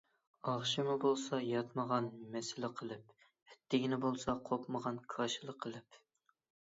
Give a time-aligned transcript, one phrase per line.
[0.51, 2.07] ئاخشىمى بولسا ياتمىغان
[2.37, 6.01] مەسلە قىلىپ ئەتىگىنى بولسا قوپمىغان كاشىلا قىلىپ